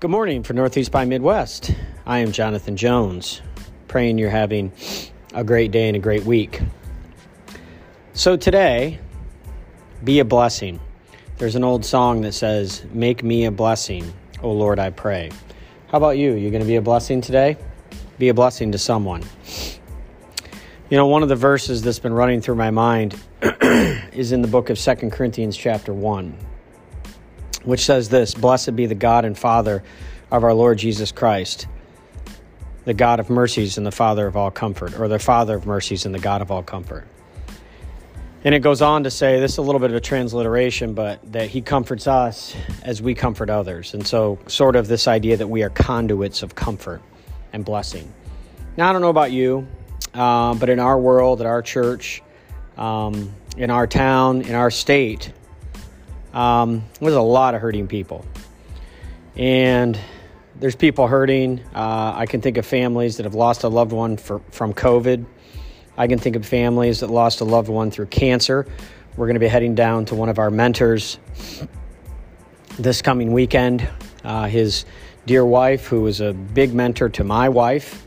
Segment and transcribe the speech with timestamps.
[0.00, 1.72] Good morning for Northeast by Midwest.
[2.06, 3.42] I am Jonathan Jones,
[3.88, 4.70] praying you're having
[5.34, 6.60] a great day and a great week.
[8.12, 9.00] So, today,
[10.04, 10.78] be a blessing.
[11.38, 15.32] There's an old song that says, Make me a blessing, O Lord, I pray.
[15.88, 16.34] How about you?
[16.34, 17.56] You're going to be a blessing today?
[18.20, 19.24] Be a blessing to someone.
[20.90, 24.48] You know, one of the verses that's been running through my mind is in the
[24.48, 26.38] book of Second Corinthians, chapter 1,
[27.64, 29.82] which says this Blessed be the God and Father
[30.30, 31.66] of our Lord Jesus Christ,
[32.84, 36.06] the God of mercies and the Father of all comfort, or the Father of mercies
[36.06, 37.06] and the God of all comfort.
[38.44, 41.20] And it goes on to say, this is a little bit of a transliteration, but
[41.32, 43.94] that he comforts us as we comfort others.
[43.94, 47.02] And so, sort of this idea that we are conduits of comfort
[47.52, 48.12] and blessing.
[48.76, 49.66] Now, I don't know about you,
[50.14, 52.22] uh, but in our world, at our church,
[52.76, 55.32] um, in our town, in our state,
[56.32, 58.24] um, there's a lot of hurting people.
[59.36, 59.98] And
[60.56, 61.60] there's people hurting.
[61.74, 65.24] Uh, I can think of families that have lost a loved one for, from COVID.
[65.96, 68.66] I can think of families that lost a loved one through cancer.
[69.16, 71.18] We're going to be heading down to one of our mentors
[72.78, 73.88] this coming weekend.
[74.24, 74.84] Uh, his
[75.26, 78.06] dear wife, who was a big mentor to my wife,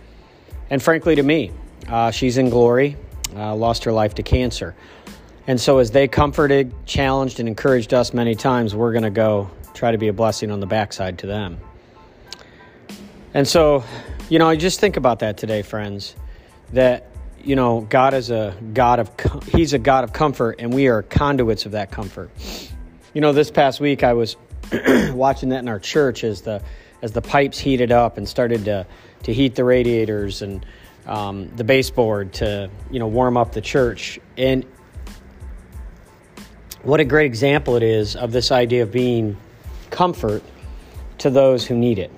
[0.69, 1.51] and frankly to me.
[1.87, 2.95] Uh, she's in glory,
[3.35, 4.75] uh, lost her life to cancer.
[5.47, 9.49] And so, as they comforted, challenged, and encouraged us many times, we're going to go
[9.73, 11.57] try to be a blessing on the backside to them.
[13.33, 13.83] And so,
[14.29, 16.15] you know, I just think about that today, friends,
[16.73, 17.09] that,
[17.43, 21.01] you know, God is a God of, He's a God of comfort, and we are
[21.01, 22.29] conduits of that comfort.
[23.13, 24.35] You know, this past week I was
[25.11, 26.61] watching that in our church as the,
[27.01, 28.85] as the pipes heated up and started to,
[29.23, 30.65] to heat the radiators and,
[31.07, 34.65] um, the baseboard to you know warm up the church and
[36.83, 39.37] what a great example it is of this idea of being
[39.91, 40.43] comfort
[41.19, 42.11] to those who need it.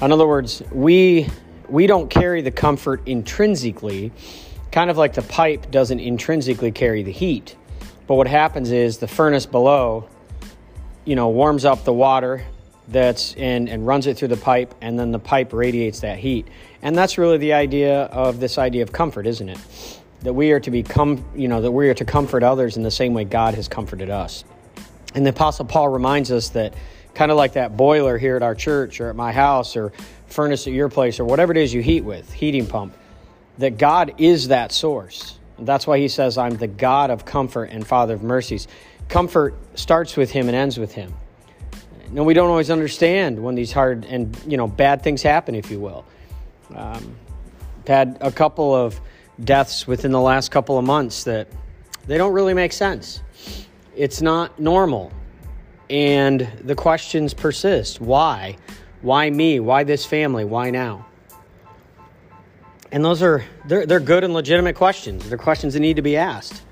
[0.00, 1.28] In other words we
[1.68, 4.12] we don't carry the comfort intrinsically
[4.70, 7.56] kind of like the pipe doesn't intrinsically carry the heat.
[8.06, 10.08] But what happens is the furnace below
[11.04, 12.44] you know warms up the water
[12.86, 16.46] that's in and runs it through the pipe and then the pipe radiates that heat.
[16.82, 20.60] And that's really the idea of this idea of comfort isn't it that we are
[20.60, 23.54] to become you know that we are to comfort others in the same way god
[23.54, 24.44] has comforted us.
[25.14, 26.74] And the apostle paul reminds us that
[27.14, 29.92] kind of like that boiler here at our church or at my house or
[30.26, 32.94] furnace at your place or whatever it is you heat with heating pump
[33.58, 35.38] that god is that source.
[35.58, 38.68] That's why he says i'm the god of comfort and father of mercies.
[39.08, 41.12] Comfort starts with him and ends with him.
[42.12, 45.70] No, we don't always understand when these hard and you know bad things happen, if
[45.70, 46.04] you will.
[46.74, 47.16] Um,
[47.86, 49.00] had a couple of
[49.42, 51.48] deaths within the last couple of months that
[52.06, 53.22] they don't really make sense.
[53.96, 55.12] It's not normal,
[55.88, 58.00] and the questions persist.
[58.00, 58.56] Why?
[59.02, 59.60] Why me?
[59.60, 60.44] Why this family?
[60.44, 61.06] Why now?
[62.92, 65.28] And those are they're, they're good and legitimate questions.
[65.28, 66.62] They're questions that need to be asked.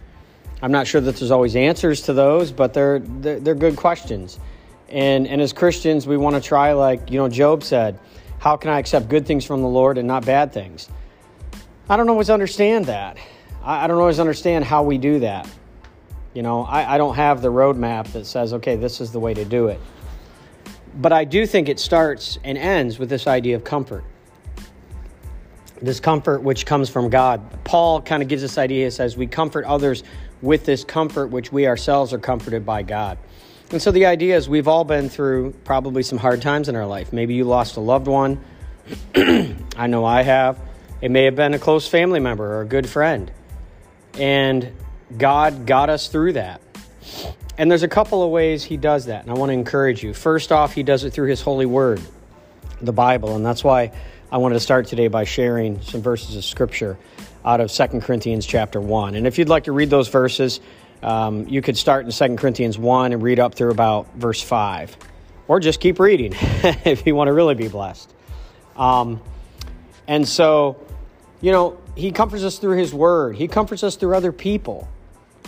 [0.60, 4.40] I'm not sure that there's always answers to those, but they're, they're, they're good questions.
[4.88, 8.00] And, and as Christians, we want to try, like, you know, Job said,
[8.38, 10.88] How can I accept good things from the Lord and not bad things?
[11.88, 13.16] I don't always understand that.
[13.62, 15.48] I, I don't always understand how we do that.
[16.34, 19.34] You know, I, I don't have the roadmap that says, okay, this is the way
[19.34, 19.80] to do it.
[20.96, 24.04] But I do think it starts and ends with this idea of comfort.
[25.80, 27.40] This comfort which comes from God.
[27.64, 30.02] Paul kind of gives this idea, he says, we comfort others
[30.42, 33.18] with this comfort which we ourselves are comforted by God.
[33.70, 36.86] And so the idea is we've all been through probably some hard times in our
[36.86, 37.12] life.
[37.12, 38.42] Maybe you lost a loved one.
[39.14, 40.58] I know I have.
[41.00, 43.30] It may have been a close family member or a good friend.
[44.14, 44.72] And
[45.16, 46.60] God got us through that.
[47.56, 49.22] And there's a couple of ways He does that.
[49.22, 50.12] And I want to encourage you.
[50.12, 52.00] First off, He does it through His holy word,
[52.80, 53.36] the Bible.
[53.36, 53.92] And that's why
[54.30, 56.98] I wanted to start today by sharing some verses of Scripture
[57.44, 59.14] out of Second Corinthians chapter 1.
[59.14, 60.60] And if you'd like to read those verses,
[61.02, 64.96] um, you could start in 2 Corinthians 1 and read up through about verse 5.
[65.46, 66.32] Or just keep reading
[66.84, 68.12] if you want to really be blessed.
[68.76, 69.22] Um,
[70.06, 70.76] and so,
[71.40, 74.88] you know, he comforts us through his word, he comforts us through other people,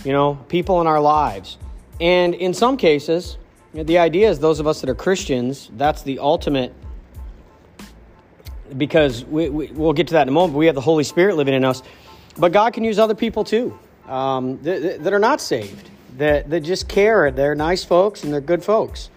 [0.05, 1.59] you know, people in our lives.
[2.01, 3.37] And in some cases,
[3.75, 6.75] the idea is those of us that are Christians, that's the ultimate,
[8.77, 10.57] because we, we, will get to that in a moment.
[10.57, 11.83] We have the Holy Spirit living in us,
[12.39, 16.61] but God can use other people too um, that, that are not saved, that, that
[16.61, 17.31] just care.
[17.31, 19.11] They're nice folks and they're good folks.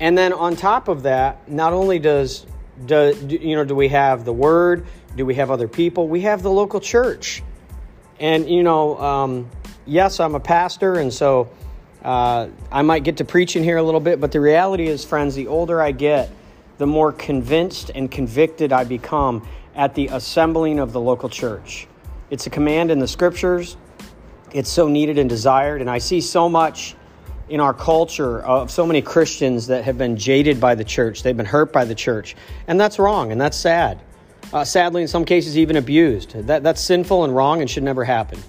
[0.00, 2.46] And then on top of that, not only does
[2.86, 4.86] do, you know do we have the word,
[5.18, 6.08] do we have other people?
[6.08, 7.42] We have the local church,
[8.18, 9.50] and you know, um,
[9.84, 11.50] yes, I'm a pastor, and so
[12.02, 14.20] uh, I might get to preaching here a little bit.
[14.20, 16.30] But the reality is, friends, the older I get,
[16.78, 21.86] the more convinced and convicted I become at the assembling of the local church.
[22.30, 23.76] It's a command in the scriptures.
[24.52, 25.80] It's so needed and desired.
[25.80, 26.94] And I see so much
[27.48, 31.22] in our culture of so many Christians that have been jaded by the church.
[31.22, 32.36] They've been hurt by the church.
[32.66, 34.00] And that's wrong and that's sad.
[34.52, 36.32] Uh, sadly, in some cases, even abused.
[36.32, 38.42] That, that's sinful and wrong and should never happen.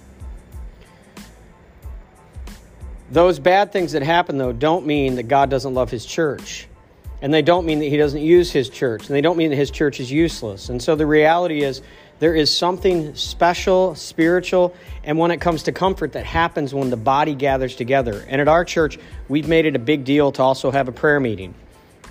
[3.10, 6.68] Those bad things that happen, though, don't mean that God doesn't love His church.
[7.22, 9.06] And they don't mean that He doesn't use His church.
[9.06, 10.70] And they don't mean that His church is useless.
[10.70, 11.82] And so the reality is
[12.18, 14.74] there is something special, spiritual,
[15.04, 18.24] and when it comes to comfort that happens when the body gathers together.
[18.28, 18.98] And at our church,
[19.28, 21.54] we've made it a big deal to also have a prayer meeting.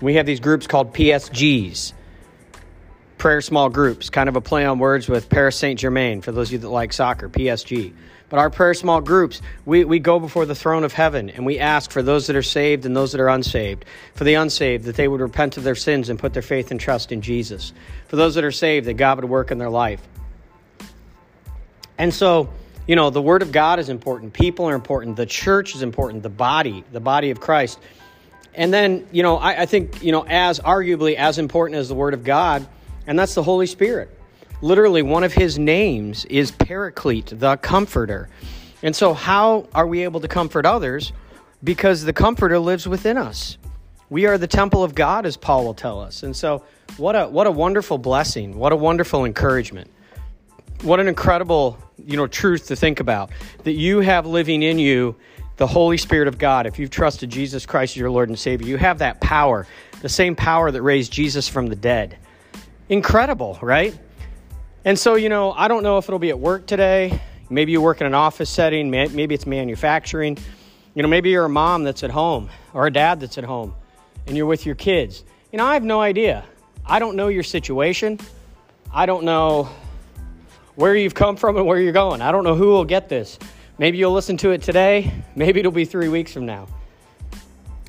[0.02, 1.94] We have these groups called PSGs
[3.20, 6.48] prayer small groups, kind of a play on words with Paris Saint Germain, for those
[6.48, 7.94] of you that like soccer, PSG.
[8.30, 11.60] But our prayer small groups, we, we go before the throne of heaven and we
[11.60, 13.86] ask for those that are saved and those that are unsaved.
[14.14, 16.80] For the unsaved, that they would repent of their sins and put their faith and
[16.80, 17.74] trust in Jesus.
[18.08, 20.02] For those that are saved, that God would work in their life.
[21.98, 22.50] And so,
[22.88, 24.32] you know, the Word of God is important.
[24.32, 25.18] People are important.
[25.18, 26.24] The church is important.
[26.24, 27.80] The body, the body of Christ.
[28.54, 31.96] And then, you know, I, I think, you know, as arguably as important as the
[31.96, 32.68] Word of God,
[33.10, 34.16] and that's the Holy Spirit.
[34.62, 38.30] Literally, one of his names is Paraclete, the Comforter.
[38.84, 41.12] And so, how are we able to comfort others?
[41.64, 43.58] Because the Comforter lives within us.
[44.12, 46.22] We are the temple of God, as Paul will tell us.
[46.22, 46.64] And so,
[46.98, 48.60] what a, what a wonderful blessing.
[48.60, 49.90] What a wonderful encouragement.
[50.84, 53.32] What an incredible, you know, truth to think about.
[53.64, 55.16] That you have living in you
[55.58, 56.68] the Holy Spirit of God.
[56.68, 59.66] If you've trusted Jesus Christ as your Lord and Savior, you have that power,
[60.04, 62.20] the same power that raised Jesus from the dead
[62.90, 63.98] incredible, right?
[64.84, 67.22] And so, you know, I don't know if it'll be at work today.
[67.50, 70.38] Maybe you work in an office setting, maybe it's manufacturing.
[70.94, 73.74] You know, maybe you're a mom that's at home or a dad that's at home
[74.28, 75.24] and you're with your kids.
[75.52, 76.46] You know, I have no idea.
[76.86, 78.20] I don't know your situation.
[78.94, 79.70] I don't know
[80.76, 82.22] where you've come from and where you're going.
[82.22, 83.38] I don't know who will get this.
[83.78, 85.12] Maybe you'll listen to it today.
[85.36, 86.68] Maybe it'll be three weeks from now.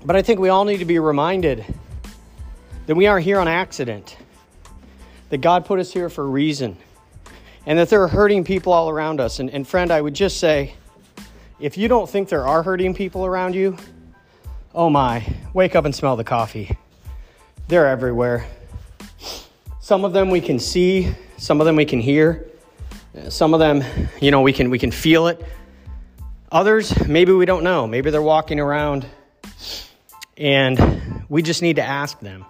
[0.05, 1.65] But I think we all need to be reminded
[2.87, 4.17] that we aren't here on accident
[5.31, 6.77] that God put us here for a reason
[7.67, 9.39] and that there are hurting people all around us.
[9.39, 10.75] And, and friend, I would just say
[11.59, 13.77] if you don't think there are hurting people around you,
[14.75, 16.77] oh my, wake up and smell the coffee.
[17.69, 18.47] They're everywhere.
[19.81, 22.49] Some of them we can see, some of them we can hear,
[23.29, 23.85] some of them,
[24.21, 25.45] you know, we can we can feel it.
[26.53, 27.87] Others, maybe we don't know.
[27.87, 29.07] Maybe they're walking around
[30.37, 32.45] and we just need to ask them.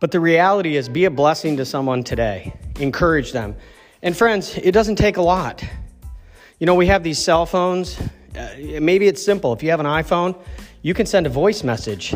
[0.00, 2.54] But the reality is, be a blessing to someone today.
[2.80, 3.54] Encourage them.
[4.02, 5.62] And friends, it doesn't take a lot.
[6.58, 8.00] You know, we have these cell phones.
[8.34, 8.48] Uh,
[8.80, 9.52] maybe it's simple.
[9.52, 10.40] If you have an iPhone,
[10.80, 12.14] you can send a voice message,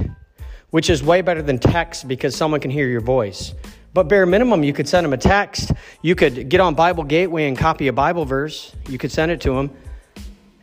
[0.70, 3.52] which is way better than text because someone can hear your voice.
[3.92, 5.72] But bare minimum, you could send them a text.
[6.00, 8.74] You could get on Bible Gateway and copy a Bible verse.
[8.88, 9.70] You could send it to them.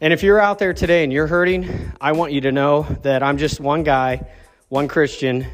[0.01, 3.21] And if you're out there today and you're hurting, I want you to know that
[3.21, 4.27] I'm just one guy,
[4.69, 5.45] one Christian,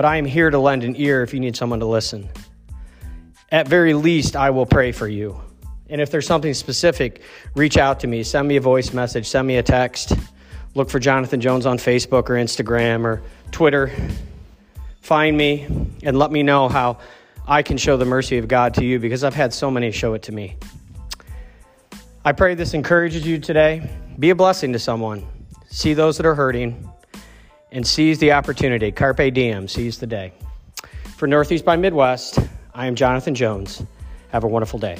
[0.00, 2.26] but I am here to lend an ear if you need someone to listen.
[3.52, 5.38] At very least, I will pray for you.
[5.90, 7.20] And if there's something specific,
[7.54, 8.22] reach out to me.
[8.22, 10.14] Send me a voice message, send me a text.
[10.74, 13.20] Look for Jonathan Jones on Facebook or Instagram or
[13.50, 13.92] Twitter.
[15.02, 15.66] Find me
[16.02, 16.96] and let me know how
[17.46, 20.14] I can show the mercy of God to you because I've had so many show
[20.14, 20.56] it to me.
[22.24, 23.86] I pray this encourages you today.
[24.18, 25.26] Be a blessing to someone.
[25.68, 26.89] See those that are hurting
[27.72, 28.92] and seize the opportunity.
[28.92, 30.32] Carpe diem, seize the day.
[31.16, 32.38] For Northeast by Midwest,
[32.74, 33.82] I am Jonathan Jones.
[34.30, 34.98] Have a wonderful day.